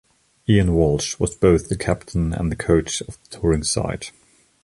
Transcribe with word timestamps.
Ian 0.49 0.73
Walsh 0.73 1.19
was 1.19 1.35
both 1.35 1.69
the 1.69 1.77
captain 1.77 2.33
and 2.33 2.51
the 2.51 2.55
coach 2.55 3.01
of 3.01 3.19
the 3.21 3.37
touring 3.37 3.61
side. 3.61 4.07